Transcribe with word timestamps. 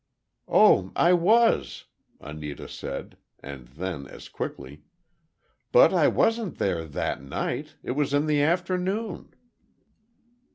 "Oh, 0.47 0.91
I 0.95 1.13
was!" 1.13 1.85
Anita 2.19 2.67
said, 2.67 3.17
and 3.39 3.67
then, 3.67 4.07
as 4.07 4.29
quickly, 4.29 4.81
"But 5.71 5.93
I 5.93 6.07
wasn't 6.07 6.57
there 6.57 6.81
at 6.81 7.21
night—it 7.21 7.91
was 7.91 8.11
in 8.11 8.25
the 8.25 8.41
afternoon." 8.41 9.31